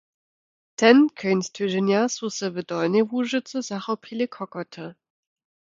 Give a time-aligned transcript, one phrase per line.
[0.77, 4.85] Ten kóńc tyźenja su se w Dolnej Łužycy zachopili kokoty.